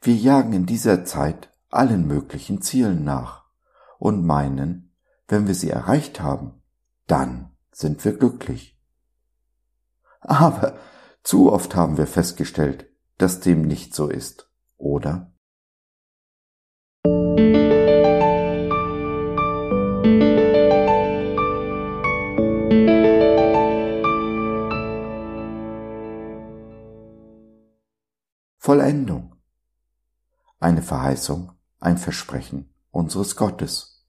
[0.00, 3.46] Wir jagen in dieser Zeit allen möglichen Zielen nach
[3.98, 4.94] und meinen,
[5.26, 6.62] wenn wir sie erreicht haben,
[7.06, 8.78] dann sind wir glücklich.
[10.20, 10.78] Aber
[11.24, 15.32] zu oft haben wir festgestellt, dass dem nicht so ist, oder?
[28.58, 29.37] Vollendung.
[30.60, 34.06] Eine Verheißung, ein Versprechen unseres Gottes.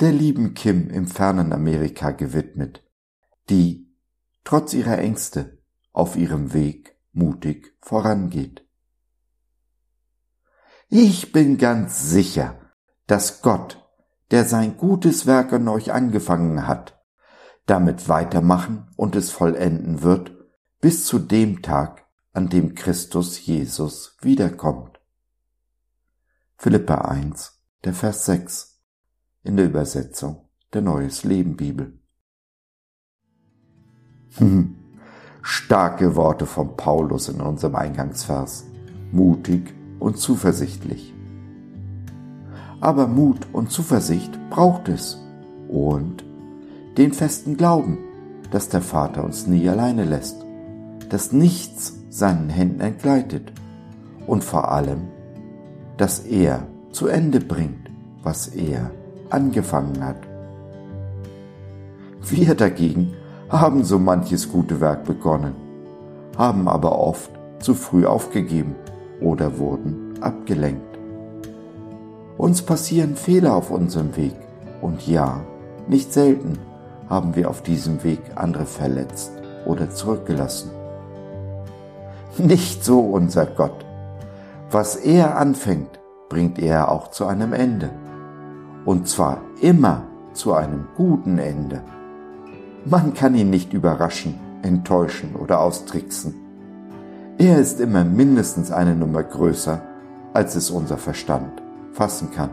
[0.00, 2.84] Der lieben Kim im fernen Amerika gewidmet,
[3.48, 3.94] die,
[4.44, 5.62] trotz ihrer Ängste,
[5.92, 8.66] auf ihrem Weg mutig vorangeht.
[10.88, 12.60] Ich bin ganz sicher,
[13.06, 13.88] dass Gott,
[14.30, 17.02] der sein gutes Werk an euch angefangen hat,
[17.66, 20.32] damit weitermachen und es vollenden wird,
[20.80, 24.95] bis zu dem Tag, an dem Christus Jesus wiederkommt.
[26.58, 27.52] Philippa 1,
[27.84, 28.80] der Vers 6
[29.42, 31.98] in der Übersetzung der Neues Leben Bibel.
[35.42, 38.64] Starke Worte von Paulus in unserem Eingangsvers.
[39.12, 41.12] Mutig und zuversichtlich.
[42.80, 45.18] Aber Mut und Zuversicht braucht es
[45.68, 46.24] und
[46.96, 47.98] den festen Glauben,
[48.50, 50.42] dass der Vater uns nie alleine lässt,
[51.10, 53.52] dass nichts seinen Händen entgleitet
[54.26, 55.08] und vor allem,
[55.96, 57.90] dass er zu Ende bringt,
[58.22, 58.90] was er
[59.30, 60.16] angefangen hat.
[62.22, 63.14] Wir dagegen
[63.48, 65.54] haben so manches gute Werk begonnen,
[66.36, 67.30] haben aber oft
[67.60, 68.74] zu früh aufgegeben
[69.20, 70.98] oder wurden abgelenkt.
[72.36, 74.34] Uns passieren Fehler auf unserem Weg
[74.82, 75.40] und ja,
[75.88, 76.58] nicht selten
[77.08, 79.30] haben wir auf diesem Weg andere verletzt
[79.64, 80.70] oder zurückgelassen.
[82.38, 83.85] Nicht so unser Gott.
[84.70, 87.90] Was er anfängt, bringt er auch zu einem Ende.
[88.84, 91.82] Und zwar immer zu einem guten Ende.
[92.84, 96.34] Man kann ihn nicht überraschen, enttäuschen oder austricksen.
[97.38, 99.82] Er ist immer mindestens eine Nummer größer,
[100.32, 101.62] als es unser Verstand
[101.92, 102.50] fassen kann.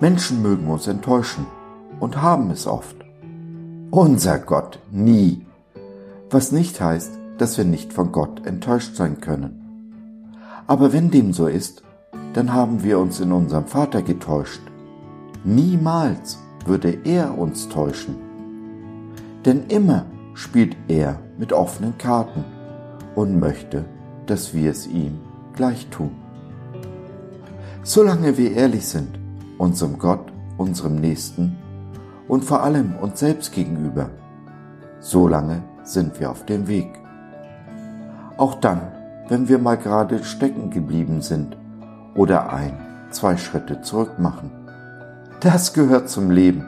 [0.00, 1.46] Menschen mögen uns enttäuschen
[2.00, 2.96] und haben es oft.
[3.90, 5.48] Unser Gott nie
[6.30, 9.64] was nicht heißt, dass wir nicht von Gott enttäuscht sein können.
[10.66, 11.82] Aber wenn dem so ist,
[12.34, 14.60] dann haben wir uns in unserem Vater getäuscht.
[15.44, 18.16] Niemals würde er uns täuschen.
[19.44, 20.04] Denn immer
[20.34, 22.44] spielt er mit offenen Karten
[23.14, 23.84] und möchte,
[24.26, 25.18] dass wir es ihm
[25.54, 26.10] gleich tun.
[27.82, 29.18] Solange wir ehrlich sind,
[29.56, 31.56] unserem Gott, unserem Nächsten
[32.28, 34.10] und vor allem uns selbst gegenüber,
[35.00, 36.97] solange sind wir auf dem Weg.
[38.38, 38.80] Auch dann,
[39.28, 41.56] wenn wir mal gerade stecken geblieben sind
[42.14, 42.78] oder ein,
[43.10, 44.52] zwei Schritte zurück machen.
[45.40, 46.64] Das gehört zum Leben.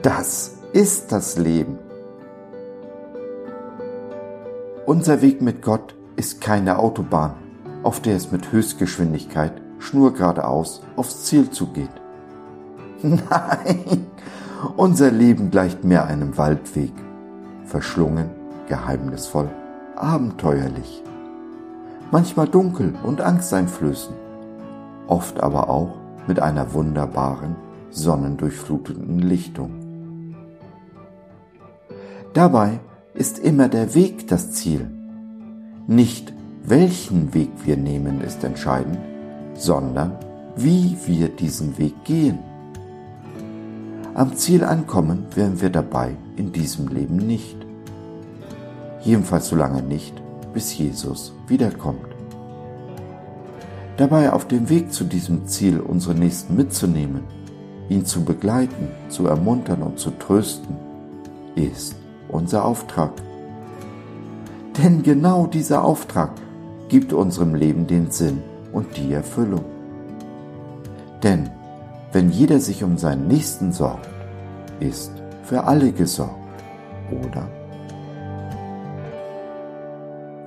[0.00, 1.78] Das ist das Leben.
[4.86, 7.34] Unser Weg mit Gott ist keine Autobahn,
[7.82, 11.90] auf der es mit Höchstgeschwindigkeit schnurgeradeaus aufs Ziel zugeht.
[13.02, 14.06] Nein,
[14.78, 16.92] unser Leben gleicht mehr einem Waldweg
[17.66, 18.30] verschlungen,
[18.66, 19.50] geheimnisvoll,
[20.02, 21.02] abenteuerlich,
[22.10, 24.16] manchmal dunkel und angsteinflößend,
[25.06, 25.94] oft aber auch
[26.26, 27.56] mit einer wunderbaren,
[27.90, 29.70] sonnendurchfluteten Lichtung.
[32.34, 32.80] Dabei
[33.14, 34.90] ist immer der Weg das Ziel.
[35.86, 38.98] Nicht welchen Weg wir nehmen ist entscheidend,
[39.54, 40.12] sondern
[40.54, 42.38] wie wir diesen Weg gehen.
[44.14, 47.56] Am Ziel ankommen werden wir dabei in diesem Leben nicht.
[49.08, 50.12] Jedenfalls so lange nicht,
[50.52, 52.04] bis Jesus wiederkommt.
[53.96, 57.22] Dabei auf dem Weg zu diesem Ziel unsere Nächsten mitzunehmen,
[57.88, 60.76] ihn zu begleiten, zu ermuntern und zu trösten,
[61.54, 61.96] ist
[62.28, 63.12] unser Auftrag.
[64.76, 66.32] Denn genau dieser Auftrag
[66.90, 68.42] gibt unserem Leben den Sinn
[68.74, 69.64] und die Erfüllung.
[71.22, 71.48] Denn
[72.12, 74.10] wenn jeder sich um seinen Nächsten sorgt,
[74.80, 75.12] ist
[75.44, 76.36] für alle gesorgt,
[77.10, 77.57] oder?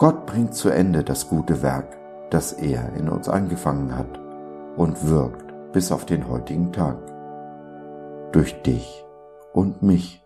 [0.00, 1.98] Gott bringt zu Ende das gute Werk,
[2.30, 4.18] das er in uns angefangen hat
[4.78, 6.96] und wirkt bis auf den heutigen Tag.
[8.32, 9.04] Durch dich
[9.52, 10.24] und mich.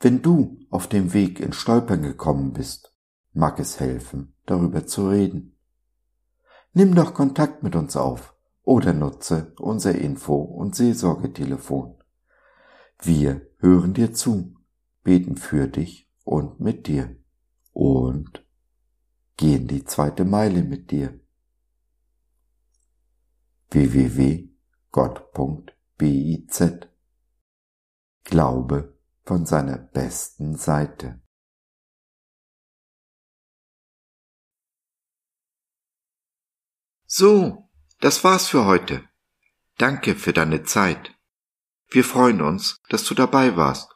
[0.00, 2.92] Wenn du auf dem Weg in Stolpern gekommen bist,
[3.34, 5.56] mag es helfen, darüber zu reden.
[6.72, 8.34] Nimm doch Kontakt mit uns auf
[8.64, 12.02] oder nutze unser Info- und Seelsorgetelefon.
[13.00, 14.55] Wir hören dir zu,
[15.06, 17.16] beten für dich und mit dir
[17.70, 18.44] und
[19.36, 21.20] gehen die zweite Meile mit dir.
[23.70, 24.50] www.gott.biz
[28.24, 31.22] Glaube von seiner besten Seite.
[37.06, 37.70] So,
[38.00, 39.08] das war's für heute.
[39.78, 41.14] Danke für deine Zeit.
[41.90, 43.95] Wir freuen uns, dass du dabei warst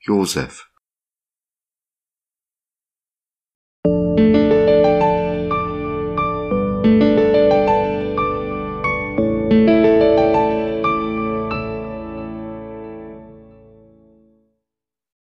[0.00, 0.67] Joseph